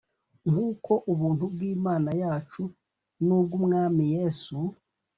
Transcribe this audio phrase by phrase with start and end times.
[0.51, 2.63] nk uko ubuntu bw Imana yacu
[3.25, 4.57] n ubw Umwami Yesu